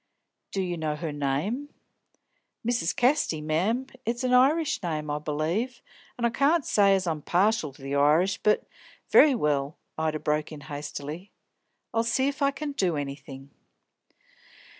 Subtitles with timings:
[0.51, 1.69] "Do you know her name?"
[2.67, 2.95] "Mrs.
[2.95, 3.85] Casty, mem.
[4.03, 5.83] It's a Irish name, I b'lieve,
[6.17, 8.65] an' I can't say as I'm partial to the Irish, but"
[9.11, 11.31] "Very well," Ida broke in hastily.
[11.93, 13.51] "I'll see if I can do anything."